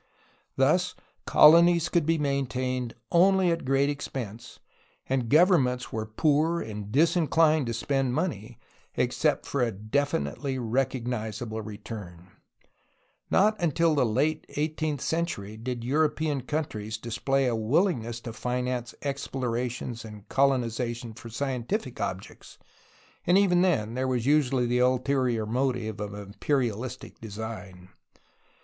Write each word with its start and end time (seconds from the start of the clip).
Thus 0.55 0.95
colonies 1.27 1.87
could 1.87 2.07
be 2.07 2.17
maintained 2.17 2.95
only 3.11 3.51
at 3.51 3.63
great 3.65 3.87
expense, 3.87 4.59
and 5.05 5.29
governments 5.29 5.93
were 5.93 6.07
poor 6.07 6.59
and 6.59 6.91
disincHned 6.91 7.67
to 7.67 7.73
spend 7.75 8.15
money, 8.15 8.57
except 8.95 9.45
for 9.45 9.61
a 9.61 9.71
definitely 9.71 10.57
recognizable 10.57 11.61
return; 11.61 12.29
not 13.29 13.55
until 13.61 13.93
the 13.93 14.03
late 14.03 14.43
eighteenth 14.55 15.01
century 15.01 15.55
did 15.55 15.83
European 15.83 16.41
countries 16.41 16.97
display 16.97 17.45
a 17.45 17.55
willingness 17.55 18.19
to 18.21 18.33
finance 18.33 18.95
ex 19.03 19.27
plorations 19.27 20.03
and 20.03 20.27
colonization 20.29 21.13
for 21.13 21.29
scientific 21.29 22.01
objects, 22.01 22.57
and 23.27 23.37
even 23.37 23.61
then 23.61 23.93
there 23.93 24.07
was 24.07 24.25
usually 24.25 24.65
the 24.65 24.79
ulterior 24.79 25.45
motive 25.45 25.99
of 25.99 26.15
imperialistic 26.15 27.19
design. 27.21 27.89